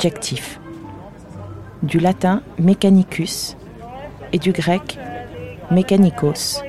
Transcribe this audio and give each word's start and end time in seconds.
Adjectif. 0.00 0.58
Du 1.82 1.98
latin 1.98 2.40
mechanicus 2.58 3.54
et 4.32 4.38
du 4.38 4.50
grec 4.50 4.98
mechanikos, 5.70 6.62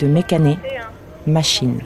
de 0.00 0.08
mécané, 0.08 0.58
machine. 1.28 1.78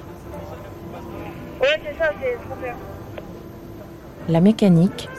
La 4.30 4.40
mécanique, 4.40 5.10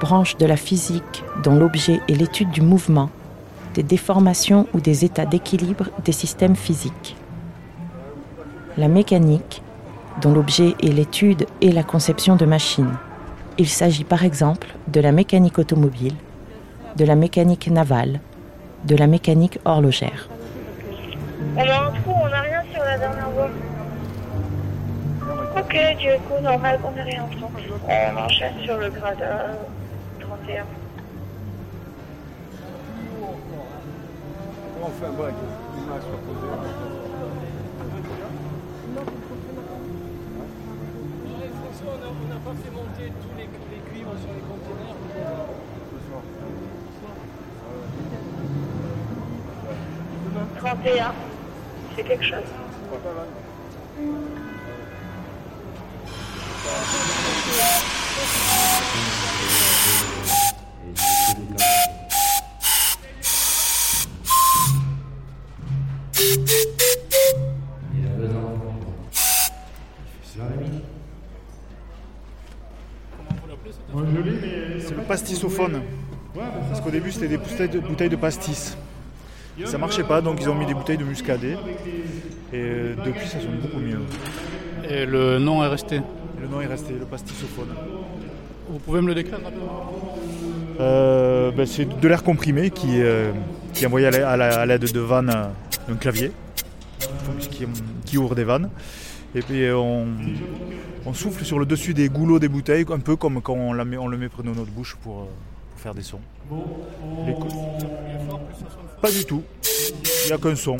branche 0.00 0.38
de 0.38 0.46
la 0.46 0.56
physique 0.56 1.22
dont 1.44 1.56
l'objet 1.56 2.00
est 2.08 2.14
l'étude 2.14 2.48
du 2.48 2.62
mouvement, 2.62 3.10
des 3.74 3.82
déformations 3.82 4.66
ou 4.72 4.80
des 4.80 5.04
états 5.04 5.26
d'équilibre 5.26 5.90
des 6.06 6.12
systèmes 6.12 6.56
physiques. 6.56 7.16
La 8.78 8.88
mécanique, 8.88 9.60
dont 10.22 10.32
l'objet 10.32 10.74
est 10.82 10.86
l'étude 10.88 11.44
et 11.60 11.70
la 11.70 11.82
conception 11.82 12.34
de 12.34 12.46
machines. 12.46 12.96
Il 13.58 13.68
s'agit 13.68 14.04
par 14.04 14.24
exemple 14.24 14.68
de 14.88 15.00
la 15.00 15.12
mécanique 15.12 15.58
automobile, 15.58 16.14
de 16.96 17.04
la 17.04 17.14
mécanique 17.14 17.68
navale, 17.68 18.20
de 18.84 18.96
la 18.96 19.06
mécanique 19.06 19.58
horlogère. 19.64 20.28
On 21.56 21.60
a 21.60 21.62
un 21.62 21.90
trou, 21.90 22.14
on 22.22 22.28
n'a 22.28 22.40
rien 22.40 22.62
sur 22.72 22.82
la 22.82 22.98
dernière 22.98 23.30
voie. 23.30 23.50
Ok, 25.58 25.76
du 25.98 26.18
coup, 26.26 26.42
normal 26.42 26.80
qu'on 26.80 26.96
ait 26.96 27.02
rien. 27.02 27.24
On 27.86 28.16
enchaîne 28.18 28.54
sur 28.64 28.78
le 28.78 28.88
grade 28.90 29.22
31. 30.20 30.64
On 34.84 34.88
fait 34.88 35.06
un 35.06 35.12
break. 35.12 35.34
On 41.84 42.28
n'a 42.28 42.36
pas 42.36 42.54
fait 42.62 42.70
monter 42.70 43.12
tous 43.20 43.31
31, 50.62 51.12
c'est 51.96 52.04
quelque 52.04 52.24
chose. 52.24 52.38
Parce 76.68 76.80
qu'au 76.80 76.90
début 76.90 77.12
c'était 77.12 77.28
des 77.28 77.36
bouteilles 77.36 78.08
de, 78.08 78.16
pastis. 78.16 78.76
Ça 79.64 79.78
marchait 79.78 80.04
pas 80.04 80.20
donc 80.20 80.40
ils 80.40 80.48
ont 80.48 80.54
mis 80.54 80.66
des 80.66 80.74
bouteilles 80.74 80.98
de 80.98 81.04
muscadet. 81.04 81.56
Et 82.52 82.56
euh, 82.56 82.94
depuis 83.04 83.26
ça 83.26 83.40
sonne 83.40 83.58
beaucoup 83.60 83.80
mieux. 83.80 84.00
Et 84.88 85.06
le 85.06 85.38
nom 85.38 85.62
est 85.64 85.68
resté 85.68 86.00
Le 86.40 86.48
nom 86.48 86.60
est 86.60 86.66
resté, 86.66 86.92
le 86.98 87.06
pastisophone. 87.06 87.68
Vous 88.68 88.78
pouvez 88.78 89.00
me 89.00 89.08
le 89.08 89.14
décrire 89.14 89.38
euh, 90.80 91.50
ben, 91.50 91.66
C'est 91.66 91.98
de 92.00 92.08
l'air 92.08 92.22
comprimé 92.22 92.70
qui, 92.70 93.02
euh, 93.02 93.32
qui 93.72 93.84
est 93.84 93.86
envoyé 93.86 94.06
à 94.06 94.66
l'aide 94.66 94.90
de 94.90 95.00
vannes 95.00 95.50
d'un 95.88 95.96
clavier 95.96 96.32
qui, 97.50 97.66
qui 98.04 98.18
ouvre 98.18 98.34
des 98.34 98.44
vannes. 98.44 98.70
Et 99.34 99.40
puis 99.40 99.70
on, 99.72 101.14
souffle 101.14 101.44
sur 101.44 101.58
le 101.58 101.66
dessus 101.66 101.94
des 101.94 102.08
goulots 102.08 102.38
des 102.38 102.48
bouteilles, 102.48 102.84
un 102.90 102.98
peu 102.98 103.16
comme 103.16 103.40
quand 103.40 103.54
on, 103.54 103.72
le 103.72 103.84
met 103.84 104.28
près 104.28 104.42
de 104.42 104.48
notre 104.48 104.70
bouche 104.70 104.96
pour, 105.02 105.28
faire 105.76 105.94
des 105.94 106.02
sons. 106.02 106.20
Pas 109.00 109.10
du 109.10 109.24
tout, 109.24 109.42
il 110.24 110.26
n'y 110.28 110.32
a 110.32 110.38
qu'un 110.38 110.54
son. 110.54 110.76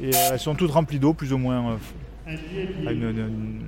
Et 0.00 0.10
elles 0.10 0.40
sont 0.40 0.54
toutes 0.54 0.72
remplies 0.72 0.98
d'eau, 0.98 1.14
plus 1.14 1.32
ou 1.32 1.38
moins 1.38 1.78
à 2.26 2.92
une, 2.92 3.60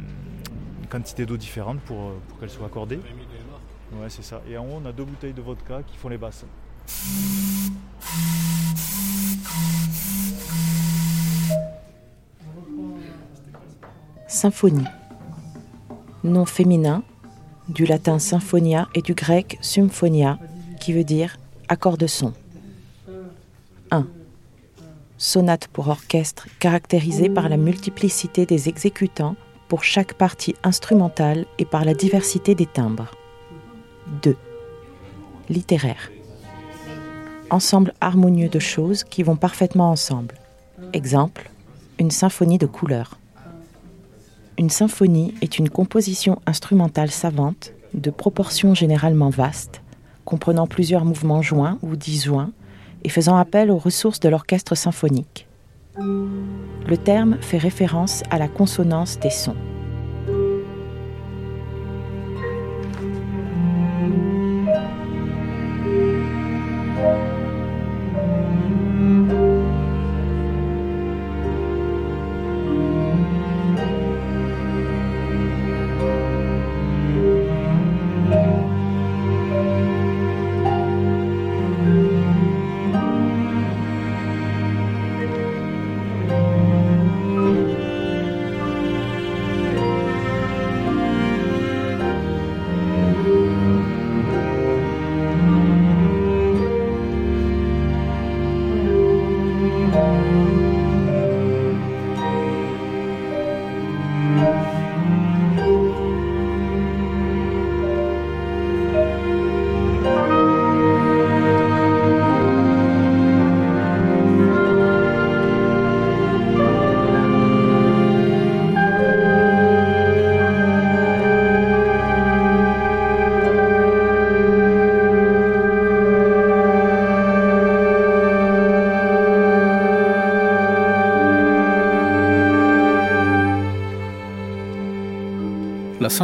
quantité 0.91 1.27
d'eau 1.27 1.37
différente 1.37 1.81
pour, 1.81 2.13
pour 2.29 2.39
qu'elles 2.39 2.51
soient 2.51 2.67
accordées. 2.67 3.01
Ouais, 3.93 4.09
c'est 4.09 4.25
ça. 4.25 4.43
Et 4.51 4.57
en 4.57 4.65
haut, 4.65 4.81
on 4.85 4.89
a 4.89 4.93
deux 4.93 5.05
bouteilles 5.05 5.33
de 5.33 5.43
vodka 5.43 5.83
qui 5.87 5.97
font 5.97 6.09
les 6.09 6.19
basses. 6.19 6.45
Symphonie. 14.45 14.85
Nom 16.23 16.45
féminin, 16.45 17.03
du 17.71 17.87
latin 17.87 18.19
symphonia 18.19 18.89
et 18.95 19.01
du 19.01 19.15
grec 19.15 19.57
symphonia, 19.63 20.39
qui 20.81 20.93
veut 20.93 21.03
dire 21.03 21.39
accord 21.69 21.97
de 21.97 22.07
son. 22.07 22.35
1. 23.91 24.07
Sonate 25.17 25.69
pour 25.69 25.89
orchestre 25.89 26.47
caractérisée 26.59 27.31
par 27.31 27.49
la 27.49 27.57
multiplicité 27.57 28.45
des 28.45 28.69
exécutants 28.69 29.37
pour 29.69 29.83
chaque 29.83 30.13
partie 30.13 30.55
instrumentale 30.63 31.47
et 31.59 31.65
par 31.65 31.87
la 31.87 31.95
diversité 31.95 32.55
des 32.55 32.67
timbres. 32.67 33.13
2. 34.25 34.37
Littéraire. 35.49 36.11
Ensemble 37.49 37.95
harmonieux 38.03 38.51
de 38.51 38.59
choses 38.59 39.05
qui 39.05 39.23
vont 39.23 39.37
parfaitement 39.37 39.91
ensemble. 39.91 40.35
Exemple, 40.93 41.51
une 41.99 42.11
symphonie 42.11 42.59
de 42.59 42.67
couleurs. 42.67 43.17
Une 44.57 44.71
symphonie 44.71 45.35
est 45.43 45.59
une 45.59 45.69
composition 45.69 46.41
instrumentale 46.47 47.11
savante, 47.11 47.73
de 47.93 48.11
proportions 48.11 48.75
généralement 48.75 49.31
vastes, 49.31 49.83
comprenant 50.25 50.69
plusieurs 50.69 51.05
mouvements 51.05 51.43
joints 51.43 51.79
ou 51.83 51.97
disjoints 51.97 52.53
et 53.03 53.09
faisant 53.09 53.37
appel 53.37 53.71
aux 53.71 53.79
ressources 53.79 54.21
de 54.21 54.29
l'orchestre 54.29 54.77
symphonique. 54.77 55.49
Le 55.97 56.97
terme 56.97 57.39
fait 57.41 57.59
référence 57.59 58.23
à 58.31 58.39
la 58.39 58.49
consonance 58.49 59.19
des 59.19 59.31
sons. 59.31 59.57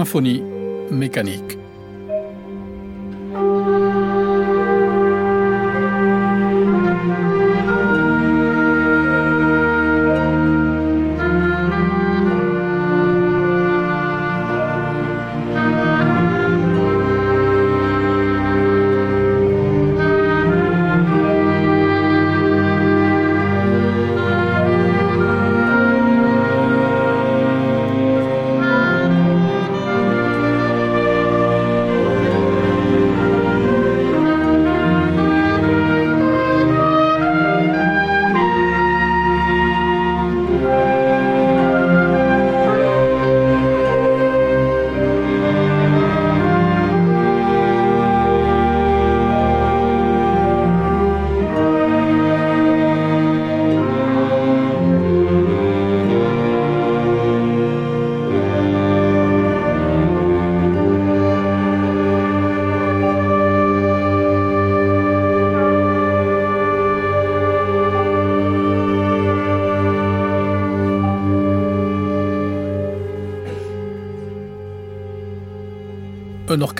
Symphonie 0.00 0.42
mécanique. 0.90 1.59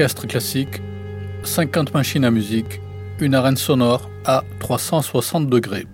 Orchestre 0.01 0.27
classique, 0.27 0.81
50 1.43 1.93
machines 1.93 2.25
à 2.25 2.31
musique, 2.31 2.81
une 3.21 3.35
arène 3.35 3.59
sonore 3.59 4.09
à 4.25 4.45
360 4.59 5.51
degrés. 5.51 5.87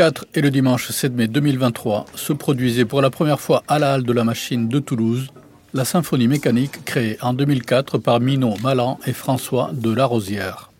4 0.00 0.28
et 0.34 0.40
le 0.40 0.50
dimanche 0.50 0.88
7 0.88 1.12
mai 1.12 1.28
2023 1.28 2.06
se 2.14 2.32
produisait 2.32 2.86
pour 2.86 3.02
la 3.02 3.10
première 3.10 3.38
fois 3.38 3.62
à 3.68 3.78
la 3.78 3.92
Halle 3.92 4.02
de 4.02 4.14
la 4.14 4.24
Machine 4.24 4.66
de 4.66 4.78
Toulouse 4.78 5.26
la 5.74 5.84
symphonie 5.84 6.26
mécanique 6.26 6.86
créée 6.86 7.18
en 7.20 7.34
2004 7.34 7.98
par 7.98 8.18
Minot 8.18 8.56
Malan 8.62 8.98
et 9.06 9.12
François 9.12 9.72
de 9.74 9.92
Larosière. 9.92 10.70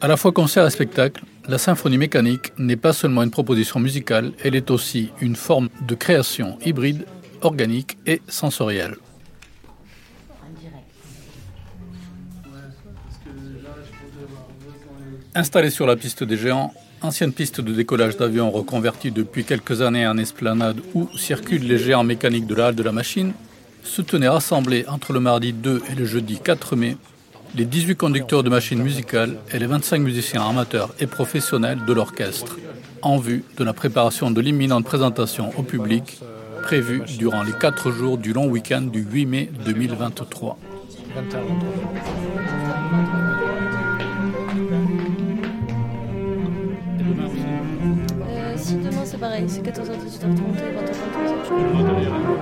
À 0.00 0.08
la 0.08 0.16
fois 0.16 0.32
concert 0.32 0.66
et 0.66 0.70
spectacle, 0.70 1.22
la 1.46 1.58
symphonie 1.58 1.98
mécanique 1.98 2.52
n'est 2.58 2.74
pas 2.74 2.92
seulement 2.92 3.22
une 3.22 3.30
proposition 3.30 3.78
musicale, 3.78 4.32
elle 4.42 4.56
est 4.56 4.72
aussi 4.72 5.10
une 5.20 5.36
forme 5.36 5.68
de 5.86 5.94
création 5.94 6.58
hybride, 6.66 7.06
organique 7.42 7.98
et 8.04 8.20
sensorielle. 8.26 8.96
Installée 15.34 15.70
sur 15.70 15.86
la 15.86 15.94
piste 15.94 16.24
des 16.24 16.36
géants, 16.36 16.74
ancienne 17.02 17.32
piste 17.32 17.60
de 17.60 17.72
décollage 17.72 18.16
d'avions 18.16 18.50
reconvertie 18.50 19.12
depuis 19.12 19.44
quelques 19.44 19.80
années 19.80 20.06
en 20.06 20.18
esplanade 20.18 20.80
où 20.94 21.08
circulent 21.16 21.68
les 21.68 21.78
géants 21.78 22.02
mécaniques 22.02 22.48
de 22.48 22.54
la 22.56 22.66
halle 22.66 22.74
de 22.74 22.82
la 22.82 22.90
machine, 22.90 23.32
se 23.84 24.02
tenaient 24.02 24.28
rassemblés 24.28 24.84
entre 24.88 25.12
le 25.12 25.20
mardi 25.20 25.52
2 25.52 25.82
et 25.90 25.94
le 25.94 26.04
jeudi 26.04 26.40
4 26.42 26.74
mai 26.74 26.96
les 27.54 27.64
18 27.64 27.96
conducteurs 27.96 28.42
de 28.42 28.50
machines 28.50 28.82
musicales 28.82 29.36
et 29.52 29.58
les 29.58 29.66
25 29.66 30.00
musiciens 30.00 30.42
amateurs 30.42 30.90
et 30.98 31.06
professionnels 31.06 31.84
de 31.84 31.92
l'orchestre, 31.92 32.58
en 33.02 33.18
vue 33.18 33.44
de 33.56 33.64
la 33.64 33.72
préparation 33.72 34.30
de 34.30 34.40
l'imminente 34.40 34.84
présentation 34.84 35.50
au 35.56 35.62
public 35.62 36.20
prévue 36.62 37.02
durant 37.18 37.42
les 37.42 37.52
4 37.52 37.90
jours 37.92 38.18
du 38.18 38.32
long 38.32 38.46
week-end 38.46 38.82
du 38.82 39.00
8 39.00 39.26
mai 39.26 39.50
2023. 39.64 40.58
Pareil, 49.20 49.44
c'est 49.46 49.60
14h, 49.60 49.92
18h30 49.92 50.56
et 50.56 50.72
20h, 50.74 50.92
23h. 50.96 51.34
je 51.34 52.08
crois. 52.20 52.40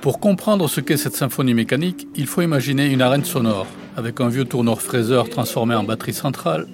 Pour 0.00 0.18
comprendre 0.18 0.68
ce 0.68 0.80
qu'est 0.80 0.96
cette 0.96 1.14
symphonie 1.14 1.54
mécanique, 1.54 2.08
il 2.16 2.26
faut 2.26 2.42
imaginer 2.42 2.86
une 2.86 3.02
arène 3.02 3.24
sonore, 3.24 3.66
avec 3.96 4.20
un 4.20 4.28
vieux 4.28 4.44
tourneur 4.44 4.82
fraiseur 4.82 5.28
transformé 5.28 5.74
en 5.74 5.84
batterie 5.84 6.12
centrale, 6.12 6.66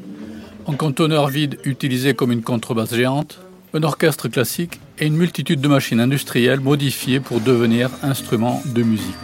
un 0.66 0.75
conteneur 0.75 1.28
vide 1.28 1.59
utilisé 1.64 2.14
comme 2.14 2.33
une 2.33 2.42
contrebasse 2.42 2.95
géante, 2.95 3.40
un 3.75 3.83
orchestre 3.83 4.28
classique 4.28 4.80
et 4.99 5.07
une 5.07 5.16
multitude 5.16 5.61
de 5.61 5.68
machines 5.68 6.00
industrielles 6.00 6.61
modifiées 6.61 7.21
pour 7.21 7.40
devenir 7.40 7.90
instruments 8.02 8.62
de 8.66 8.83
musique. 8.83 9.14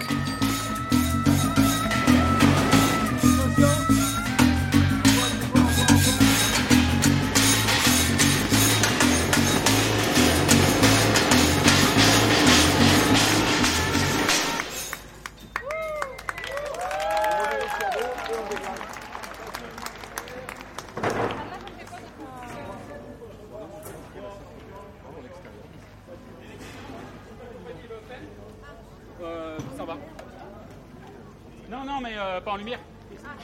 Mais 32.04 32.12
euh, 32.18 32.40
pas 32.40 32.52
en 32.52 32.56
lumière. 32.56 32.78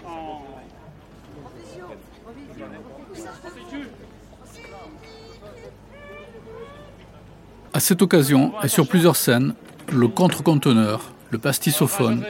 En. 0.06 0.10
En 0.10 1.48
sécu. 3.48 3.88
À 7.72 7.80
cette 7.80 8.02
occasion, 8.02 8.52
et 8.62 8.68
sur 8.68 8.86
plusieurs 8.86 9.16
scènes, 9.16 9.54
le 9.90 10.08
contre-conteneur, 10.08 11.12
le 11.30 11.38
pastissophone, 11.38 12.24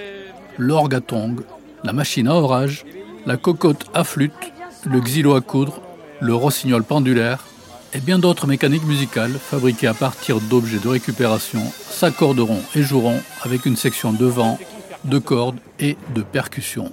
l'orgue 0.57 0.95
à 0.95 1.01
tongs, 1.01 1.37
la 1.83 1.93
machine 1.93 2.29
à 2.29 2.35
orage, 2.35 2.85
la 3.27 3.37
cocotte 3.37 3.87
à 3.93 4.05
flûte, 4.05 4.53
le 4.85 5.01
xylo 5.01 5.35
à 5.35 5.41
coudre, 5.41 5.81
le 6.21 6.35
rossignol 6.35 6.85
pendulaire 6.85 7.45
et 7.93 7.99
bien 7.99 8.19
d'autres 8.19 8.47
mécaniques 8.47 8.85
musicales 8.85 9.33
fabriquées 9.33 9.89
à 9.89 9.95
partir 9.95 10.41
d'objets 10.41 10.79
de 10.79 10.89
récupération 10.89 11.63
s'accorderont 11.89 12.63
et 12.77 12.83
joueront 12.83 13.21
avec 13.43 13.67
une 13.67 13.77
section 13.77 14.13
de 14.13 14.27
vent, 14.27 14.59
de 15.05 15.19
cordes 15.19 15.59
et 15.79 15.97
de 16.15 16.23
percussions. 16.23 16.93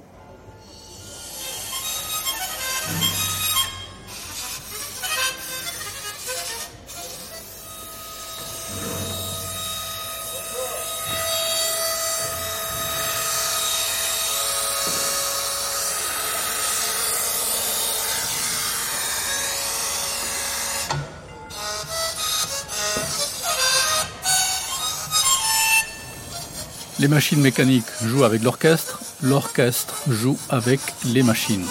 Les 27.00 27.06
machines 27.06 27.40
mécaniques 27.40 27.86
jouent 28.04 28.24
avec 28.24 28.42
l'orchestre, 28.42 29.00
l'orchestre 29.22 30.02
joue 30.08 30.36
avec 30.48 30.80
les 31.04 31.22
machines. 31.22 31.64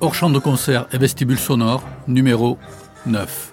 Hors 0.00 0.14
champ 0.14 0.30
de 0.30 0.38
concert 0.38 0.86
et 0.92 0.98
vestibule 0.98 1.38
sonore 1.38 1.82
numéro 2.06 2.58
9, 3.06 3.52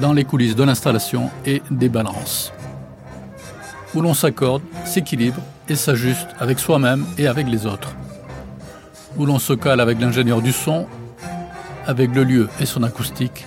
dans 0.00 0.12
les 0.12 0.24
coulisses 0.24 0.56
de 0.56 0.64
l'installation 0.64 1.30
et 1.46 1.62
des 1.70 1.88
balances, 1.88 2.52
où 3.94 4.00
l'on 4.00 4.14
s'accorde, 4.14 4.62
s'équilibre 4.84 5.40
et 5.68 5.76
s'ajuste 5.76 6.28
avec 6.38 6.58
soi-même 6.58 7.04
et 7.18 7.26
avec 7.26 7.48
les 7.48 7.66
autres, 7.66 7.94
où 9.16 9.26
l'on 9.26 9.38
se 9.38 9.52
cale 9.52 9.80
avec 9.80 10.00
l'ingénieur 10.00 10.42
du 10.42 10.52
son, 10.52 10.86
avec 11.86 12.14
le 12.14 12.24
lieu 12.24 12.48
et 12.60 12.66
son 12.66 12.82
acoustique, 12.82 13.46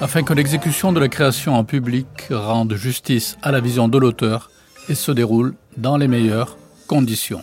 afin 0.00 0.22
que 0.22 0.34
l'exécution 0.34 0.92
de 0.92 1.00
la 1.00 1.08
création 1.08 1.54
en 1.54 1.64
public 1.64 2.28
rende 2.30 2.74
justice 2.74 3.38
à 3.42 3.52
la 3.52 3.60
vision 3.60 3.88
de 3.88 3.98
l'auteur 3.98 4.50
et 4.88 4.94
se 4.94 5.12
déroule 5.12 5.54
dans 5.76 5.96
les 5.96 6.08
meilleures 6.08 6.56
conditions. 6.88 7.42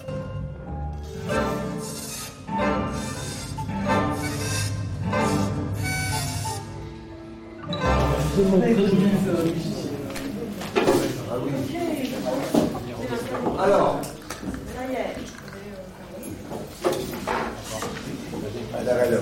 Alors. 13.60 14.00
Alors. 18.80 19.22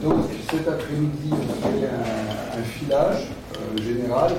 Donc 0.00 0.14
cet 0.48 0.68
après-midi, 0.68 1.30
on 1.32 1.36
fait 1.62 1.88
un, 1.88 2.62
filage 2.62 3.26
euh, 3.56 3.82
général. 3.82 4.32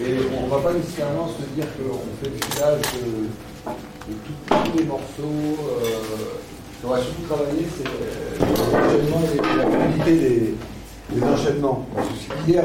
Et 0.00 0.16
on 0.36 0.46
ne 0.46 0.50
va 0.50 0.58
pas 0.58 0.72
nécessairement 0.72 1.28
se 1.28 1.42
dire 1.54 1.66
qu'on 1.76 2.00
fait 2.20 2.30
le 2.30 2.38
filage 2.50 2.80
de, 2.94 3.28
tous 4.48 4.78
les 4.78 4.84
morceaux. 4.84 5.22
euh, 5.22 6.42
on 6.84 6.88
va 6.88 6.98
surtout 7.00 7.22
travailler 7.22 7.66
c'est 7.78 7.86
euh, 7.86 8.44
la 9.56 9.64
qualité 9.64 10.12
des, 10.16 10.54
des 11.10 11.22
enchaînements. 11.22 11.86
Hier, 12.46 12.64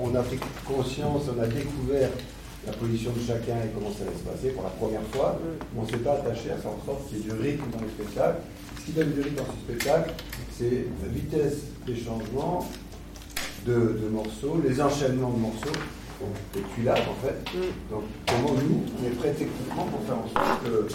on, 0.00 0.14
a 0.14 0.22
pris 0.22 0.38
conscience, 0.66 1.22
on 1.36 1.42
a 1.42 1.46
découvert 1.46 2.10
la 2.66 2.72
position 2.72 3.12
de 3.12 3.20
chacun 3.20 3.56
et 3.64 3.70
comment 3.74 3.90
ça 3.90 4.02
allait 4.02 4.18
se 4.18 4.24
passer 4.24 4.48
pour 4.50 4.64
la 4.64 4.70
première 4.70 5.02
fois. 5.12 5.38
On 5.76 5.82
ne 5.82 5.86
s'est 5.86 5.98
pas 5.98 6.14
attaché 6.14 6.50
à 6.50 6.56
faire 6.56 6.72
en 6.72 6.84
sorte 6.84 7.08
qu'il 7.08 7.18
y 7.18 7.20
ait 7.20 7.24
du 7.24 7.32
rythme 7.32 7.70
dans 7.72 7.80
le 7.80 7.88
spectacle. 7.88 8.40
Ce 8.80 8.84
qui 8.86 8.92
donne 8.92 9.12
du 9.12 9.20
rythme 9.20 9.36
dans 9.36 9.44
ce 9.44 9.72
spectacle, 9.72 10.10
c'est 10.58 10.86
la 11.02 11.08
vitesse 11.12 11.58
des 11.86 11.96
changements 11.96 12.66
de, 13.66 14.08
morceaux, 14.10 14.60
les 14.66 14.80
enchaînements 14.80 15.30
de 15.30 15.38
morceaux, 15.38 15.78
et 16.56 16.60
tuilages 16.74 17.06
en 17.08 17.26
fait. 17.26 17.36
Donc 17.90 18.04
comment 18.26 18.54
nous, 18.54 18.84
on 18.98 19.06
est 19.06 19.10
prêts 19.10 19.32
techniquement 19.32 19.84
pour 19.84 20.02
faire 20.02 20.16
en 20.16 20.28
sorte 20.28 20.64
que 20.64 20.88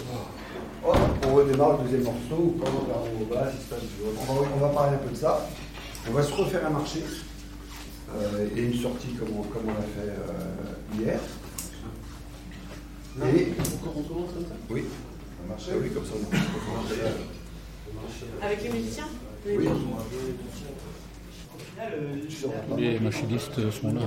oh, 0.86 0.92
on 1.28 1.34
redémarre 1.34 1.78
le 1.78 1.84
deuxième 1.84 2.04
morceau 2.04 2.36
ou 2.36 2.56
comment 2.58 2.84
on 2.84 2.92
va 2.92 3.22
au 3.22 3.24
bas, 3.26 3.50
si 3.52 3.58
c'est 3.60 3.74
pas 3.74 3.80
du 3.80 3.86
tout. 3.86 4.02
on 4.28 4.34
va, 4.34 4.48
on 4.56 4.58
va 4.58 4.68
parler 4.68 4.96
un 4.96 4.98
peu 4.98 5.10
de 5.10 5.16
ça. 5.16 5.46
On 6.08 6.12
va 6.12 6.22
se 6.22 6.32
refaire 6.32 6.66
un 6.66 6.70
marché 6.70 7.00
euh, 8.14 8.48
et 8.56 8.60
une 8.60 8.74
sortie 8.74 9.08
comme 9.14 9.28
on, 9.38 9.42
comme 9.42 9.62
on 9.64 9.68
l'a 9.68 9.74
fait 9.82 10.10
euh, 10.10 10.98
hier. 11.00 11.20
Et 13.24 13.52
On 13.84 14.02
commence 14.02 14.32
comme 14.32 14.44
ça? 14.46 14.54
Oui, 14.70 14.84
un 15.44 15.48
marché, 15.48 15.70
oui, 15.80 15.90
comme 15.90 16.04
ça. 16.04 16.12
on- 16.16 16.26
Avec 18.44 18.62
les 18.62 18.68
musiciens? 18.70 19.08
Oui. 19.46 19.68
Les 22.76 22.98
machinistes 22.98 23.70
sont 23.70 23.92
là. 23.92 24.00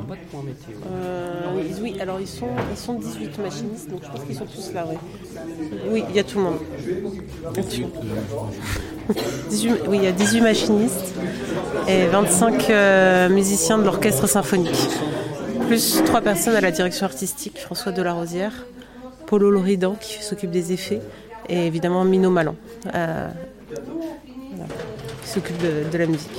Euh, 0.91 1.41
oui, 1.81 1.95
alors 1.99 2.19
ils 2.19 2.27
sont, 2.27 2.49
ils 2.71 2.77
sont 2.77 2.93
18 2.95 3.39
machinistes, 3.39 3.89
donc 3.89 4.01
je 4.03 4.09
pense 4.09 4.23
qu'ils 4.25 4.35
sont 4.35 4.45
tous 4.45 4.73
là, 4.73 4.85
oui. 4.89 4.95
Oui, 5.89 6.03
il 6.09 6.15
y 6.15 6.19
a 6.19 6.23
tout 6.23 6.37
le 6.37 6.43
monde. 6.43 6.59
18 9.49 9.83
oui, 9.87 9.97
il 9.97 10.03
y 10.03 10.07
a 10.07 10.11
18 10.11 10.41
machinistes 10.41 11.13
et 11.87 12.07
25 12.07 12.69
euh, 12.69 13.29
musiciens 13.29 13.77
de 13.77 13.83
l'orchestre 13.83 14.27
symphonique. 14.27 14.87
Plus 15.67 16.03
trois 16.05 16.21
personnes 16.21 16.55
à 16.55 16.61
la 16.61 16.71
direction 16.71 17.05
artistique, 17.05 17.59
François 17.59 17.91
Delarosière, 17.91 18.65
Paulo 19.27 19.49
Loridan 19.51 19.95
qui 19.99 20.21
s'occupe 20.23 20.51
des 20.51 20.73
effets 20.73 21.01
et 21.49 21.67
évidemment 21.67 22.03
Mino 22.03 22.29
Malan 22.29 22.55
euh, 22.93 23.29
qui 25.23 25.29
s'occupe 25.29 25.57
de 25.61 25.97
la 25.97 26.05
musique. 26.05 26.31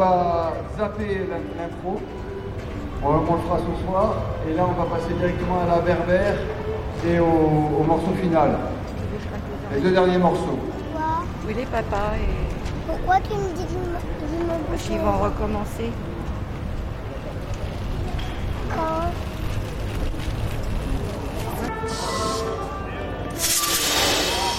va 0.00 0.52
zapper 0.78 1.28
l'intro. 1.28 2.00
On, 3.02 3.12
le 3.12 3.42
fera 3.44 3.58
ce 3.58 3.84
soir. 3.84 4.14
Et 4.48 4.54
là, 4.54 4.66
on 4.68 4.72
va 4.80 4.86
passer 4.94 5.12
directement 5.14 5.60
à 5.62 5.76
la 5.76 5.80
berbère 5.80 6.34
et 7.06 7.18
au, 7.18 7.84
morceau 7.86 8.12
final. 8.20 8.50
Les 9.74 9.80
deux 9.80 9.92
derniers 9.92 10.18
morceaux. 10.18 10.58
Oui, 11.46 11.54
les 11.54 11.66
papas 11.66 12.12
et... 12.16 12.50
Pourquoi 12.86 13.16
tu 13.20 13.34
me 13.34 13.54
dis 13.54 13.64
du 13.64 13.76
Parce 14.70 14.82
qu'ils 14.82 14.98
vont 14.98 15.18
recommencer. 15.18 15.90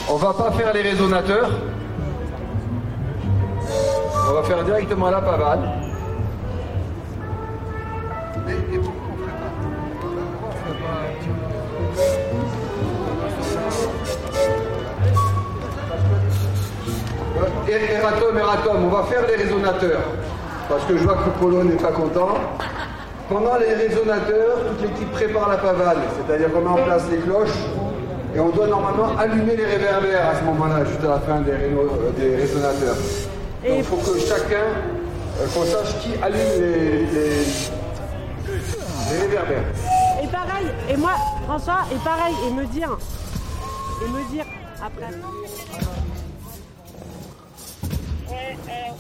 On 0.10 0.16
va 0.16 0.34
pas 0.34 0.52
faire 0.52 0.74
les 0.74 0.82
résonateurs. 0.82 1.52
On 4.32 4.36
va 4.36 4.44
faire 4.44 4.64
directement 4.64 5.10
la 5.10 5.20
pavane. 5.20 5.60
Et, 8.48 8.54
on 17.68 17.98
Eratom, 17.98 18.38
Eratom, 18.38 18.86
on 18.86 18.88
va 18.88 19.04
faire 19.04 19.28
les 19.28 19.36
résonateurs. 19.36 20.00
Parce 20.70 20.86
que 20.86 20.98
je 20.98 21.04
vois 21.04 21.16
que 21.16 21.30
Polo 21.38 21.66
n'est 21.66 21.76
pas 21.76 21.92
content. 21.92 22.36
Pendant 23.28 23.58
les 23.58 23.74
résonateurs, 23.74 24.60
toute 24.70 24.82
l'équipe 24.82 25.12
prépare 25.12 25.50
la 25.50 25.58
pavane. 25.58 26.04
C'est-à-dire 26.16 26.54
qu'on 26.54 26.62
met 26.62 26.70
en 26.70 26.86
place 26.86 27.04
les 27.12 27.18
cloches. 27.18 27.50
Et 28.34 28.40
on 28.40 28.48
doit 28.48 28.68
normalement 28.68 29.10
allumer 29.20 29.58
les 29.58 29.66
réverbères 29.66 30.30
à 30.30 30.36
ce 30.40 30.46
moment-là, 30.46 30.86
juste 30.86 31.04
à 31.04 31.10
la 31.10 31.20
fin 31.20 31.42
des, 31.42 31.52
euh, 31.52 32.12
des 32.18 32.38
résonateurs. 32.38 32.96
Donc 33.64 33.78
il 33.78 33.84
faut 33.84 33.98
que 33.98 34.20
chacun, 34.20 34.66
euh, 35.40 35.48
qu'on 35.54 35.66
sache 35.66 36.00
qui 36.02 36.14
allume 36.22 36.40
les, 36.60 37.06
les- 37.06 37.46
les 39.12 39.20
réverbères. 39.20 39.64
Et 40.24 40.28
pareil, 40.28 40.68
et 40.90 40.98
moi, 40.98 41.14
François, 41.46 41.86
et 41.94 41.98
pareil, 42.04 42.34
et 42.48 42.52
me 42.52 42.66
dire, 42.66 42.98
et 44.04 44.10
me 44.10 44.32
dire 44.32 44.46
après. 44.84 45.12
Ouais, 48.30 48.58
alors. 48.68 48.98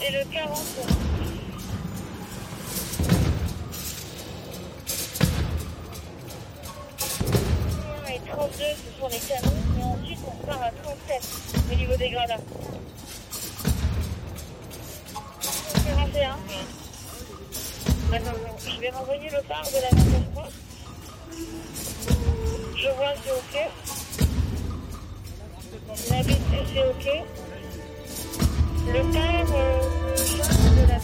C'est 0.00 0.10
le 0.12 0.32
40. 0.32 0.58
Et 8.10 8.20
32, 8.30 8.50
ce 8.58 9.00
sont 9.00 9.08
les 9.08 9.18
canons, 9.18 9.62
on 10.28 10.46
part 10.46 10.62
à 10.62 10.70
37 10.70 11.22
au 11.70 11.74
niveau 11.74 11.96
des 11.96 12.10
gradins. 12.10 12.36
41. 15.86 16.36
D'accord, 18.10 18.34
je 18.66 18.80
vais 18.80 18.90
renvoyer 18.90 19.30
le 19.30 19.42
phare 19.42 19.64
de 19.64 19.80
la 19.82 19.90
23. 19.90 20.48
Je 22.76 22.88
vois, 22.96 23.14
c'est 23.24 23.32
ok. 23.32 23.54
La 26.10 26.22
c'est 26.22 26.84
ok. 26.88 27.06
Le 28.86 29.02
phare 29.12 29.52
euh, 29.54 29.80
de 30.76 30.88
la 30.88 30.98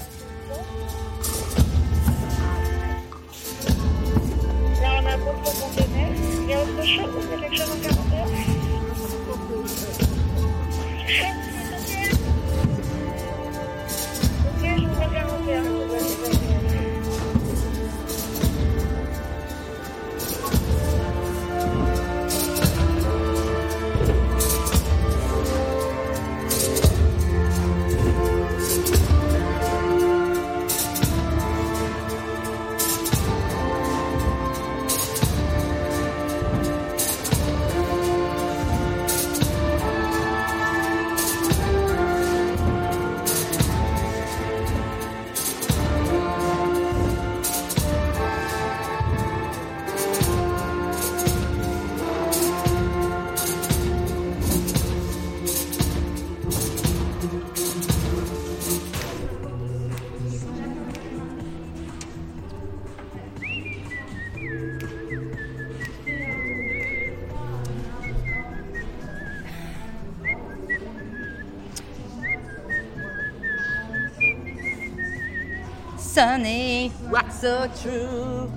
Sunny, 76.15 76.91
what's 77.11 77.41
so 77.41 77.69
true? 77.83 78.49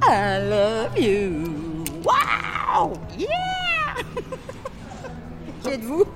I 0.00 0.38
love 0.38 0.96
you. 0.96 1.84
Wow! 2.02 2.98
Yeah! 3.18 4.00
qui 5.62 5.68
êtes-vous? 5.68 6.06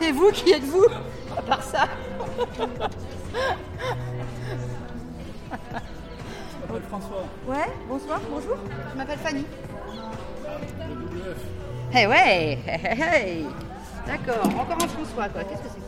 Et 0.00 0.10
vous, 0.10 0.32
qui 0.32 0.50
êtes-vous? 0.50 0.86
À 1.36 1.42
part 1.42 1.62
ça. 1.62 1.86
François. 6.88 7.24
Ouais, 7.46 7.68
bonsoir, 7.88 8.20
bonjour. 8.28 8.56
Je 8.90 8.98
m'appelle 8.98 9.18
Fanny. 9.18 9.46
Eh 11.94 12.06
ouais, 12.08 12.58
hey, 12.66 12.80
hey, 12.82 13.00
hey. 13.00 13.46
D'accord, 14.08 14.44
encore 14.44 14.82
un 14.82 14.88
François, 14.88 15.28
quoi. 15.28 15.44
Qu'est-ce 15.44 15.62
que 15.62 15.68
c'est 15.68 15.78
que 15.78 15.86
ça? 15.86 15.87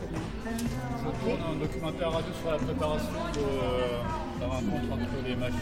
tourne 1.23 1.39
un 1.51 1.59
documentaire 1.59 2.11
radio 2.11 2.33
sur 2.41 2.51
la 2.51 2.57
préparation 2.57 3.19
de 3.33 4.41
la 4.41 4.47
rencontre 4.47 4.93
entre 4.93 5.27
les 5.27 5.35
machines 5.35 5.57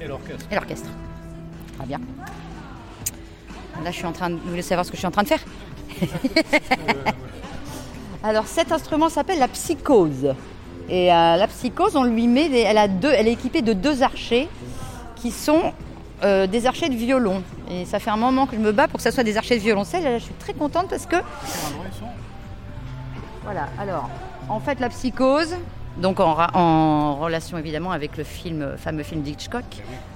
et 0.00 0.06
l'orchestre. 0.06 0.46
Et 0.50 0.54
l'orchestre. 0.54 0.88
Très 1.76 1.86
bien. 1.86 2.00
Là, 3.82 3.90
je 3.90 3.96
suis 3.96 4.06
en 4.06 4.12
train 4.12 4.30
de... 4.30 4.36
Vous 4.36 4.50
voulez 4.50 4.62
savoir 4.62 4.86
ce 4.86 4.90
que 4.90 4.96
je 4.96 5.00
suis 5.00 5.06
en 5.06 5.10
train 5.10 5.22
de 5.22 5.28
faire? 5.28 5.44
Alors, 8.22 8.46
cet 8.46 8.72
instrument 8.72 9.08
s'appelle 9.08 9.38
la 9.38 9.48
psychose. 9.48 10.34
Et 10.88 11.12
euh, 11.12 11.36
la 11.36 11.46
psychose, 11.48 11.94
on 11.94 12.04
lui 12.04 12.26
met... 12.26 12.50
Elle, 12.50 12.78
a 12.78 12.88
deux... 12.88 13.12
Elle 13.12 13.28
est 13.28 13.32
équipée 13.32 13.62
de 13.62 13.74
deux 13.74 14.02
archers 14.02 14.48
qui 15.14 15.30
sont 15.30 15.72
euh, 16.24 16.46
des 16.46 16.66
archers 16.66 16.88
de 16.88 16.94
violon. 16.94 17.42
Et 17.70 17.84
ça 17.84 17.98
fait 17.98 18.10
un 18.10 18.16
moment 18.16 18.46
que 18.46 18.56
je 18.56 18.60
me 18.60 18.72
bats 18.72 18.88
pour 18.88 18.96
que 18.98 19.02
ça 19.02 19.10
soit 19.12 19.24
des 19.24 19.36
archers 19.36 19.56
de 19.56 19.62
violoncelle. 19.62 20.04
Là, 20.04 20.18
je 20.18 20.24
suis 20.24 20.34
très 20.34 20.54
contente 20.54 20.88
parce 20.88 21.06
que... 21.06 21.16
Voilà, 23.44 23.68
alors, 23.78 24.08
en 24.48 24.60
fait, 24.60 24.80
la 24.80 24.88
psychose, 24.88 25.54
donc 25.98 26.18
en, 26.20 27.14
relation 27.16 27.58
évidemment 27.58 27.92
avec 27.92 28.16
le 28.16 28.24
film, 28.24 28.62
euh, 28.62 28.76
fameux 28.76 29.02
film 29.02 29.22
d'Hitchcock. 29.22 29.64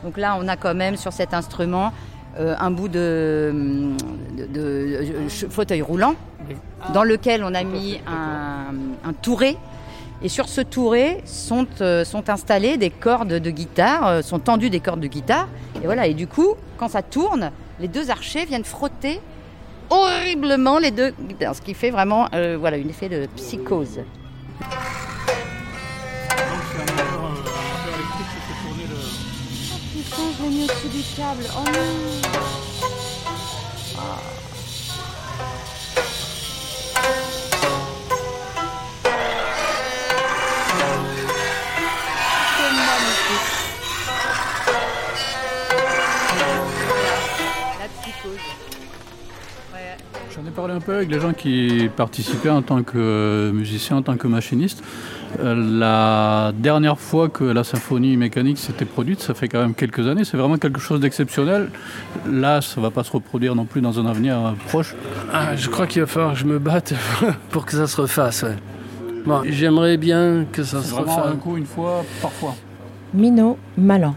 Donc 0.05 0.17
là, 0.17 0.37
on 0.41 0.49
a 0.49 0.57
quand 0.57 0.75
même 0.75 0.97
sur 0.97 1.13
cet 1.13 1.33
instrument 1.33 1.93
euh, 2.39 2.55
un 2.59 2.71
bout 2.71 2.89
de, 2.89 3.53
de- 4.37 4.47
de- 4.47 5.23
de 5.25 5.29
ch- 5.29 5.51
fauteuil 5.51 5.83
roulant 5.83 6.15
dans 6.95 7.03
lequel 7.05 7.45
on 7.45 7.55
a 7.55 7.63
mis 7.65 8.01
un, 8.07 9.09
un 9.09 9.13
touret. 9.13 9.57
Et 10.23 10.29
sur 10.29 10.49
ce 10.49 10.61
touret 10.61 11.23
sont, 11.25 11.67
euh, 11.81 12.05
sont 12.05 12.29
installées 12.29 12.77
des 12.77 12.91
cordes 12.91 13.33
de 13.33 13.51
guitare, 13.51 14.07
euh, 14.07 14.23
sont 14.23 14.39
tendues 14.39 14.69
des 14.69 14.81
cordes 14.81 15.01
de 15.01 15.07
guitare. 15.07 15.49
Et 15.77 15.87
voilà, 15.87 16.07
et 16.07 16.15
du 16.15 16.27
coup, 16.27 16.55
quand 16.77 16.89
ça 16.89 17.03
tourne, 17.03 17.51
les 17.79 17.89
deux 17.89 18.11
archers 18.11 18.45
viennent 18.45 18.65
frotter 18.65 19.21
horriblement 19.89 20.79
les 20.79 20.91
deux 20.91 21.11
guitares, 21.11 21.57
ce 21.57 21.63
qui 21.63 21.75
fait 21.75 21.91
vraiment 21.91 22.29
euh, 22.35 22.57
voilà, 22.59 22.77
un 22.77 22.89
effet 22.89 23.09
de 23.09 23.27
psychose. 23.37 23.99
Le. 23.99 24.05
Putain, 29.93 30.23
je. 30.37 30.43
Oh 30.43 30.51
non 30.51 30.67
C'est 34.37 34.50
Ouais. 48.25 49.97
J'en 50.35 50.47
ai 50.47 50.51
parlé 50.51 50.75
un 50.75 50.81
peu 50.81 50.95
avec 50.95 51.11
les 51.11 51.19
gens 51.21 51.33
qui 51.33 51.89
participaient 51.97 52.51
en 52.51 52.63
tant 52.63 52.83
que 52.83 53.51
musiciens, 53.53 53.97
en 53.97 54.03
tant 54.03 54.17
que 54.17 54.27
machinistes. 54.29 54.83
Euh, 55.41 55.55
La 55.79 56.53
dernière 56.57 56.99
fois 56.99 57.29
que 57.29 57.45
la 57.45 57.65
symphonie 57.65 58.17
mécanique 58.17 58.59
s'était 58.59 58.85
produite, 58.85 59.21
ça 59.21 59.35
fait 59.35 59.49
quand 59.49 59.61
même 59.61 59.75
quelques 59.75 60.07
années, 60.07 60.25
c'est 60.25 60.37
vraiment 60.37 60.57
quelque 60.59 60.81
chose 60.81 61.01
d'exceptionnel. 61.01 61.71
Là, 62.29 62.61
ça 62.61 62.81
ne 62.81 62.83
va 62.87 62.91
pas 62.91 63.05
se 63.05 63.13
reproduire 63.13 63.55
non 63.55 63.65
plus 63.65 63.81
dans 63.81 63.99
un 63.99 64.07
avenir 64.07 64.55
proche. 64.69 64.95
Ah, 65.33 65.57
je 65.57 65.69
crois 65.69 65.87
qu'il 65.87 66.03
va 66.03 66.07
falloir 66.07 66.33
que 66.35 66.39
je 66.39 66.45
me 66.45 66.59
batte 66.59 66.95
pour 67.51 67.65
que 67.67 67.73
ça 67.73 67.87
se 67.87 68.01
refasse. 68.01 68.43
ouais. 68.43 68.57
Bon, 69.27 69.43
j'aimerais 69.47 69.97
bien 69.99 70.47
que 70.51 70.63
ça 70.63 70.83
se 70.83 70.95
refasse. 70.95 71.27
un 71.27 71.37
coup, 71.37 71.57
une 71.57 71.67
fois, 71.67 72.05
parfois. 72.23 72.55
Minot 73.15 73.59
Malan. 73.77 74.15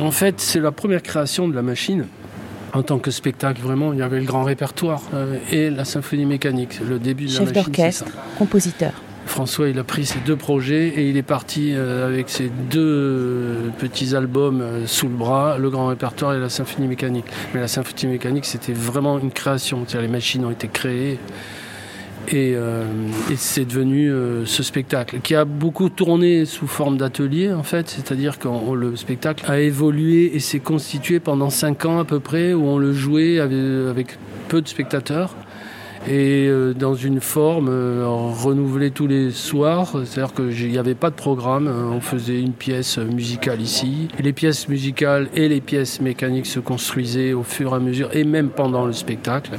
En 0.00 0.10
fait, 0.12 0.38
c'est 0.40 0.60
la 0.60 0.70
première 0.72 1.02
création 1.02 1.48
de 1.48 1.54
la 1.54 1.62
machine. 1.62 2.06
En 2.74 2.82
tant 2.82 2.98
que 2.98 3.10
spectacle, 3.10 3.60
vraiment, 3.62 3.92
il 3.92 3.98
y 3.98 4.02
avait 4.02 4.20
le 4.20 4.26
grand 4.26 4.44
répertoire 4.44 5.02
euh, 5.14 5.38
et 5.50 5.70
la 5.70 5.84
symphonie 5.84 6.26
mécanique. 6.26 6.80
Le 6.80 6.98
début 6.98 7.26
de 7.26 7.32
la 7.32 7.38
Chef 7.38 7.52
d'orchestre, 7.52 8.12
compositeur. 8.38 8.92
François, 9.26 9.68
il 9.68 9.78
a 9.78 9.84
pris 9.84 10.06
ces 10.06 10.20
deux 10.20 10.36
projets 10.36 10.88
et 10.88 11.08
il 11.08 11.16
est 11.16 11.22
parti 11.22 11.72
euh, 11.74 12.06
avec 12.06 12.30
ces 12.30 12.50
deux 12.70 12.80
euh, 12.80 13.68
petits 13.78 14.14
albums 14.14 14.62
sous 14.86 15.08
le 15.08 15.14
bras, 15.14 15.58
le 15.58 15.70
grand 15.70 15.88
répertoire 15.88 16.34
et 16.34 16.38
la 16.38 16.48
symphonie 16.48 16.88
mécanique. 16.88 17.26
Mais 17.54 17.60
la 17.60 17.68
symphonie 17.68 18.12
mécanique, 18.12 18.44
c'était 18.44 18.72
vraiment 18.72 19.18
une 19.18 19.30
création. 19.30 19.84
Les 19.94 20.08
machines 20.08 20.44
ont 20.44 20.50
été 20.50 20.68
créées 20.68 21.18
et, 22.32 22.52
euh, 22.54 22.84
et 23.30 23.36
c'est 23.36 23.64
devenu 23.64 24.10
euh, 24.10 24.44
ce 24.44 24.62
spectacle 24.62 25.20
qui 25.20 25.34
a 25.34 25.44
beaucoup 25.44 25.88
tourné 25.88 26.44
sous 26.44 26.66
forme 26.66 26.96
d'atelier 26.96 27.52
en 27.52 27.62
fait, 27.62 27.88
c'est-à-dire 27.88 28.38
que 28.38 28.48
le 28.74 28.96
spectacle 28.96 29.44
a 29.50 29.60
évolué 29.60 30.34
et 30.34 30.40
s'est 30.40 30.60
constitué 30.60 31.20
pendant 31.20 31.50
cinq 31.50 31.84
ans 31.84 31.98
à 31.98 32.04
peu 32.04 32.20
près 32.20 32.52
où 32.52 32.64
on 32.66 32.78
le 32.78 32.92
jouait 32.92 33.38
avec, 33.38 33.58
avec 33.90 34.18
peu 34.48 34.60
de 34.60 34.68
spectateurs 34.68 35.34
et 36.06 36.46
euh, 36.48 36.74
dans 36.74 36.94
une 36.94 37.20
forme 37.20 37.68
euh, 37.68 38.04
renouvelée 38.06 38.90
tous 38.90 39.06
les 39.06 39.30
soirs, 39.30 39.92
c'est-à-dire 40.04 40.32
qu'il 40.34 40.70
n'y 40.70 40.78
avait 40.78 40.94
pas 40.94 41.10
de 41.10 41.14
programme, 41.16 41.66
euh, 41.66 41.84
on 41.90 42.00
faisait 42.00 42.40
une 42.40 42.52
pièce 42.52 42.98
musicale 42.98 43.60
ici, 43.60 44.08
les 44.20 44.32
pièces 44.32 44.68
musicales 44.68 45.28
et 45.34 45.48
les 45.48 45.60
pièces 45.60 46.00
mécaniques 46.00 46.46
se 46.46 46.60
construisaient 46.60 47.32
au 47.32 47.42
fur 47.42 47.72
et 47.72 47.76
à 47.76 47.78
mesure, 47.80 48.10
et 48.14 48.24
même 48.24 48.48
pendant 48.50 48.86
le 48.86 48.92
spectacle. 48.92 49.52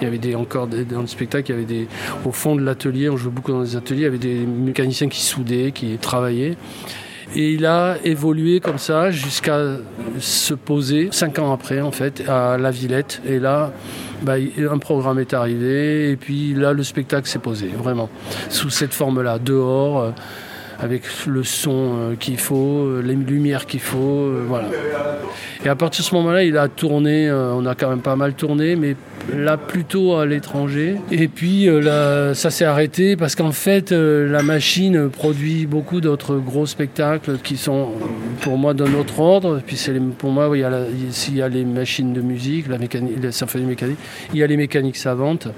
Il 0.00 0.04
y 0.04 0.06
avait 0.06 0.18
des, 0.18 0.34
encore 0.34 0.66
des- 0.68 0.84
dans 0.84 1.00
le 1.00 1.06
spectacle, 1.06 1.50
il 1.50 1.54
y 1.54 1.56
avait 1.58 1.66
des, 1.66 1.88
au 2.24 2.32
fond 2.32 2.54
de 2.56 2.62
l'atelier, 2.62 3.08
on 3.10 3.16
jouait 3.16 3.32
beaucoup 3.32 3.52
dans 3.52 3.62
les 3.62 3.76
ateliers, 3.76 4.00
il 4.00 4.04
y 4.04 4.06
avait 4.06 4.18
des 4.18 4.46
mécaniciens 4.46 5.08
qui 5.08 5.20
soudaient, 5.22 5.72
qui 5.72 5.96
travaillaient. 5.98 6.56
Et 7.36 7.52
il 7.52 7.64
a 7.64 7.96
évolué 8.02 8.60
comme 8.60 8.78
ça 8.78 9.10
jusqu'à 9.10 9.76
se 10.18 10.54
poser, 10.54 11.08
cinq 11.12 11.38
ans 11.38 11.52
après 11.52 11.80
en 11.80 11.92
fait, 11.92 12.22
à 12.28 12.58
La 12.58 12.70
Villette. 12.70 13.22
Et 13.24 13.38
là, 13.38 13.72
bah, 14.22 14.34
un 14.58 14.78
programme 14.78 15.18
est 15.18 15.32
arrivé, 15.32 16.10
et 16.10 16.16
puis 16.16 16.54
là, 16.54 16.72
le 16.72 16.82
spectacle 16.82 17.28
s'est 17.28 17.38
posé, 17.38 17.68
vraiment, 17.68 18.10
sous 18.48 18.68
cette 18.68 18.92
forme-là, 18.92 19.38
dehors, 19.38 20.00
euh, 20.00 20.10
avec 20.80 21.02
le 21.26 21.44
son 21.44 21.96
euh, 21.98 22.14
qu'il 22.18 22.38
faut, 22.38 22.86
euh, 22.86 23.02
les 23.04 23.14
lumières 23.14 23.66
qu'il 23.66 23.80
faut, 23.80 23.98
euh, 23.98 24.44
voilà. 24.48 24.68
Et 25.64 25.68
à 25.68 25.76
partir 25.76 26.02
de 26.02 26.08
ce 26.08 26.14
moment-là, 26.14 26.42
il 26.44 26.56
a 26.56 26.68
tourné, 26.68 27.30
on 27.30 27.66
a 27.66 27.74
quand 27.74 27.90
même 27.90 28.00
pas 28.00 28.16
mal 28.16 28.32
tourné, 28.32 28.76
mais 28.76 28.96
là 29.34 29.58
plutôt 29.58 30.16
à 30.16 30.24
l'étranger. 30.24 30.96
Et 31.12 31.28
puis 31.28 31.66
là, 31.66 32.32
ça 32.32 32.48
s'est 32.48 32.64
arrêté 32.64 33.14
parce 33.14 33.34
qu'en 33.34 33.52
fait, 33.52 33.92
la 33.92 34.42
machine 34.42 35.10
produit 35.10 35.66
beaucoup 35.66 36.00
d'autres 36.00 36.36
gros 36.36 36.64
spectacles 36.64 37.36
qui 37.44 37.58
sont 37.58 37.90
pour 38.40 38.56
moi 38.56 38.72
d'un 38.72 38.94
autre 38.94 39.20
ordre. 39.20 39.60
Puis 39.66 39.78
pour 40.16 40.30
moi, 40.30 40.48
il 40.54 40.60
y, 40.60 40.64
a 40.64 40.70
y 41.34 41.42
a 41.42 41.48
les 41.48 41.64
machines 41.66 42.14
de 42.14 42.22
musique, 42.22 42.66
la, 42.66 42.78
mécanique, 42.78 43.22
la 43.22 43.30
symphonie 43.30 43.66
mécanique, 43.66 43.98
il 44.32 44.38
y 44.38 44.42
a 44.42 44.46
les 44.46 44.56
mécaniques 44.56 44.96
savantes. 44.96 45.48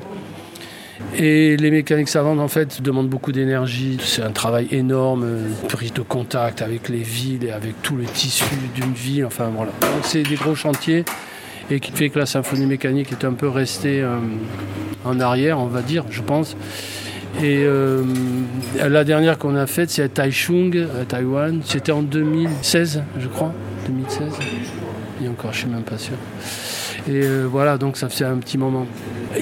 Et 1.16 1.56
les 1.56 1.70
mécaniques 1.70 2.08
savantes, 2.08 2.40
en 2.40 2.48
fait, 2.48 2.80
demandent 2.80 3.08
beaucoup 3.08 3.32
d'énergie. 3.32 3.98
C'est 4.02 4.22
un 4.22 4.30
travail 4.30 4.68
énorme, 4.70 5.24
une 5.24 5.68
prise 5.68 5.92
de 5.92 6.00
contact 6.00 6.62
avec 6.62 6.88
les 6.88 7.02
villes 7.02 7.44
et 7.44 7.52
avec 7.52 7.82
tout 7.82 7.96
le 7.96 8.04
tissu 8.04 8.44
d'une 8.74 8.94
ville. 8.94 9.26
Enfin, 9.26 9.50
voilà. 9.54 9.72
Donc, 9.80 10.04
c'est 10.04 10.22
des 10.22 10.36
gros 10.36 10.54
chantiers 10.54 11.04
et 11.70 11.80
qui 11.80 11.92
fait 11.92 12.10
que 12.10 12.18
la 12.18 12.26
symphonie 12.26 12.66
mécanique 12.66 13.12
est 13.12 13.24
un 13.24 13.32
peu 13.32 13.48
restée 13.48 14.00
euh, 14.02 14.16
en 15.04 15.20
arrière, 15.20 15.58
on 15.58 15.66
va 15.66 15.82
dire, 15.82 16.04
je 16.10 16.22
pense. 16.22 16.56
Et 17.38 17.62
euh, 17.64 18.04
la 18.76 19.04
dernière 19.04 19.38
qu'on 19.38 19.54
a 19.56 19.66
faite, 19.66 19.90
c'est 19.90 20.02
à 20.02 20.08
Taichung, 20.08 20.86
à 21.00 21.04
Taïwan. 21.04 21.60
C'était 21.64 21.92
en 21.92 22.02
2016, 22.02 23.02
je 23.18 23.28
crois. 23.28 23.52
2016. 23.86 24.20
Et 25.24 25.28
encore, 25.28 25.52
je 25.52 25.58
suis 25.58 25.68
même 25.68 25.82
pas 25.82 25.98
sûr. 25.98 26.16
Et 27.08 27.22
euh, 27.24 27.46
voilà, 27.50 27.78
donc 27.78 27.96
ça 27.96 28.08
fait 28.08 28.24
un 28.24 28.36
petit 28.36 28.58
moment. 28.58 28.86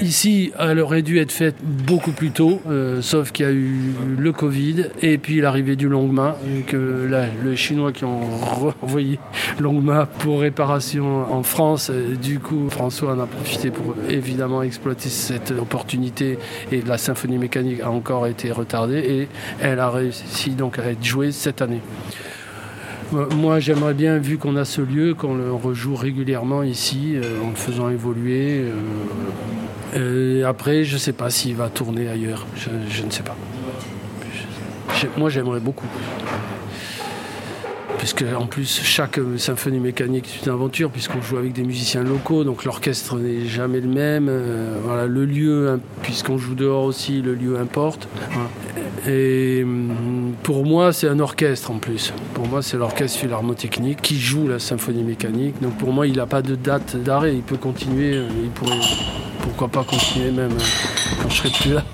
Ici, 0.01 0.53
elle 0.59 0.81
aurait 0.81 1.03
dû 1.03 1.19
être 1.19 1.33
faite 1.33 1.57
beaucoup 1.63 2.13
plus 2.13 2.31
tôt, 2.31 2.61
euh, 2.69 3.03
sauf 3.03 3.33
qu'il 3.33 3.45
y 3.45 3.49
a 3.49 3.53
eu 3.53 3.93
le 4.17 4.33
Covid 4.33 4.87
et 5.03 5.19
puis 5.19 5.41
l'arrivée 5.41 5.77
du 5.77 5.89
Longma, 5.89 6.37
que 6.67 7.07
là, 7.11 7.27
les 7.45 7.57
Chinois 7.57 7.93
qui 7.93 8.05
ont 8.05 8.21
renvoyé 8.21 9.19
Longma 9.59 10.07
pour 10.07 10.41
réparation 10.41 11.33
en 11.33 11.43
France. 11.43 11.91
Du 11.91 12.39
coup, 12.39 12.71
François 12.71 13.15
en 13.15 13.21
a 13.21 13.27
profité 13.27 13.71
pour 13.71 13.95
évidemment 14.09 14.63
exploiter 14.63 15.09
cette 15.09 15.51
opportunité 15.51 16.39
et 16.73 16.83
la 16.83 16.99
symphonie 16.99 17.39
mécanique 17.39 17.81
a 17.81 17.91
encore 17.91 18.27
été 18.27 18.53
retardée 18.53 18.99
et 18.99 19.29
elle 19.61 19.81
a 19.81 19.91
réussi 19.91 20.51
donc 20.51 20.79
à 20.79 20.91
être 20.91 21.05
jouée 21.05 21.33
cette 21.33 21.61
année. 21.63 21.81
Moi, 23.13 23.59
j'aimerais 23.59 23.95
bien, 23.95 24.19
vu 24.19 24.39
qu'on 24.39 24.55
a 24.55 24.65
ce 24.65 24.81
lieu, 24.81 25.15
qu'on 25.15 25.35
le 25.35 25.53
rejoue 25.53 25.97
régulièrement 25.97 26.63
ici, 26.63 27.17
euh, 27.17 27.43
en 27.45 27.51
le 27.51 27.57
faisant 27.57 27.89
évoluer. 27.89 28.61
euh, 28.61 28.71
euh, 29.97 30.45
après, 30.49 30.85
je 30.85 30.95
ne 30.95 30.99
sais 30.99 31.13
pas 31.13 31.29
s'il 31.31 31.57
va 31.57 31.69
tourner 31.69 32.09
ailleurs. 32.09 32.47
Je, 32.55 33.03
ne 33.03 33.11
sais 33.11 33.25
pas. 33.25 33.37
Moi, 35.17 35.29
j'aimerais 35.29 35.59
beaucoup. 35.59 35.87
Puisque, 38.01 38.25
en 38.35 38.47
plus, 38.47 38.81
chaque 38.83 39.19
euh, 39.19 39.37
symphonie 39.37 39.79
mécanique 39.79 40.25
est 40.27 40.47
une 40.47 40.53
aventure, 40.53 40.91
puisqu'on 40.91 41.21
joue 41.21 41.37
avec 41.37 41.53
des 41.53 41.63
musiciens 41.63 42.03
locaux, 42.03 42.45
donc 42.45 42.65
l'orchestre 42.65 43.17
n'est 43.17 43.45
jamais 43.47 43.81
le 43.81 43.89
même. 43.89 44.27
euh, 44.31 44.79
voilà, 44.83 45.07
le 45.07 45.27
lieu, 45.27 45.69
hein, 45.69 45.81
puisqu'on 46.03 46.39
joue 46.39 46.55
dehors 46.55 46.85
aussi, 46.85 47.21
le 47.21 47.35
lieu 47.35 47.59
importe. 47.59 48.09
Voilà. 48.33 48.49
Et 49.07 49.63
hum, 49.65 50.33
pour 50.43 50.65
moi, 50.65 50.95
c'est 50.95 51.09
un 51.09 51.21
orchestre 51.21 51.71
en 51.71 51.77
plus. 51.77 52.15
Pour 52.33 52.49
moi, 52.49 52.63
c'est 52.63 52.79
l'orchestre 52.79 53.19
philharmotechnique 53.19 54.01
qui 54.01 54.19
joue 54.19 54.49
la 54.49 54.59
symphonie 54.59 55.05
mécanique. 55.05 55.61
Donc 55.61 55.77
pour 55.77 55.93
moi, 55.93 56.07
il 56.07 56.17
n'a 56.17 56.27
pas 56.27 56.41
de 56.41 56.55
date 56.55 56.97
d'arrêt. 56.97 57.35
Il 57.35 57.43
peut 57.43 57.59
continuer. 57.59 58.15
euh, 58.17 58.29
Il 58.43 58.49
pourrait, 58.51 58.81
pourquoi 59.43 59.69
pas 59.69 59.85
continuer 59.85 60.31
même 60.31 60.53
euh, 60.53 61.23
quand 61.23 61.29
je 61.29 61.37
serai 61.37 61.51
plus 61.51 61.75
là. 61.75 61.85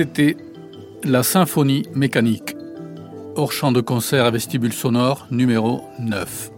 C'était 0.00 0.38
la 1.04 1.22
symphonie 1.22 1.82
mécanique, 1.94 2.56
hors 3.36 3.52
champ 3.52 3.70
de 3.70 3.82
concert 3.82 4.24
à 4.24 4.30
vestibule 4.30 4.72
sonore 4.72 5.26
numéro 5.30 5.82
9, 5.98 6.50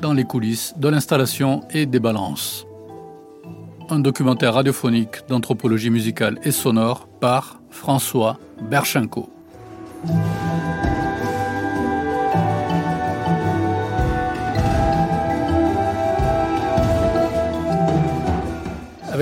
dans 0.00 0.14
les 0.14 0.24
coulisses 0.24 0.72
de 0.78 0.88
l'installation 0.88 1.64
et 1.68 1.84
des 1.84 2.00
balances. 2.00 2.64
Un 3.90 3.98
documentaire 3.98 4.54
radiophonique 4.54 5.16
d'anthropologie 5.28 5.90
musicale 5.90 6.38
et 6.44 6.50
sonore 6.50 7.08
par 7.20 7.60
François 7.68 8.38
Berchenko. 8.70 9.28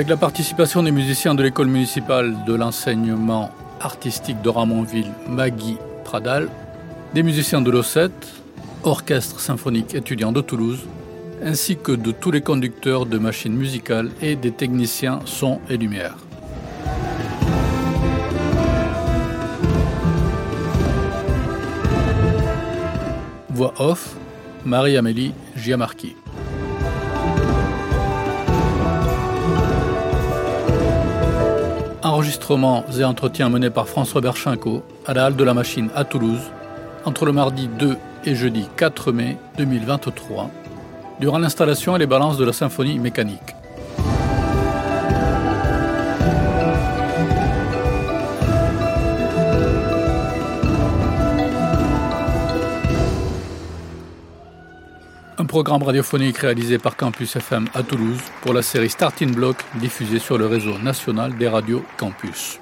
Avec 0.00 0.08
la 0.08 0.16
participation 0.16 0.82
des 0.82 0.92
musiciens 0.92 1.34
de 1.34 1.42
l'école 1.42 1.66
municipale 1.66 2.34
de 2.46 2.54
l'enseignement 2.54 3.50
artistique 3.82 4.40
de 4.40 4.48
Ramonville, 4.48 5.12
Maggie 5.28 5.76
Pradal, 6.04 6.48
des 7.12 7.22
musiciens 7.22 7.60
de 7.60 7.70
l'OSET, 7.70 8.08
Orchestre 8.82 9.40
symphonique 9.40 9.94
étudiant 9.94 10.32
de 10.32 10.40
Toulouse, 10.40 10.86
ainsi 11.44 11.76
que 11.76 11.92
de 11.92 12.12
tous 12.12 12.30
les 12.30 12.40
conducteurs 12.40 13.04
de 13.04 13.18
machines 13.18 13.52
musicales 13.52 14.08
et 14.22 14.36
des 14.36 14.52
techniciens 14.52 15.20
son 15.26 15.60
et 15.68 15.76
lumière. 15.76 16.16
Voix 23.50 23.74
off, 23.78 24.16
Marie-Amélie 24.64 25.34
Giamarchi. 25.56 26.16
Enregistrements 32.20 32.84
et 32.98 33.02
entretiens 33.02 33.48
menés 33.48 33.70
par 33.70 33.88
François 33.88 34.20
Berchinko 34.20 34.82
à 35.06 35.14
la 35.14 35.24
Halle 35.24 35.36
de 35.36 35.42
la 35.42 35.54
Machine 35.54 35.88
à 35.94 36.04
Toulouse 36.04 36.52
entre 37.06 37.24
le 37.24 37.32
mardi 37.32 37.66
2 37.78 37.96
et 38.26 38.34
jeudi 38.34 38.68
4 38.76 39.10
mai 39.10 39.38
2023 39.56 40.50
durant 41.18 41.38
l'installation 41.38 41.96
et 41.96 41.98
les 41.98 42.06
balances 42.06 42.36
de 42.36 42.44
la 42.44 42.52
symphonie 42.52 42.98
mécanique. 42.98 43.56
Programme 55.50 55.82
radiophonique 55.82 56.38
réalisé 56.38 56.78
par 56.78 56.96
Campus 56.96 57.34
FM 57.34 57.66
à 57.74 57.82
Toulouse 57.82 58.20
pour 58.42 58.52
la 58.52 58.62
série 58.62 58.88
Starting 58.88 59.34
Block 59.34 59.56
diffusée 59.80 60.20
sur 60.20 60.38
le 60.38 60.46
réseau 60.46 60.78
national 60.78 61.36
des 61.36 61.48
radios 61.48 61.82
Campus. 61.96 62.60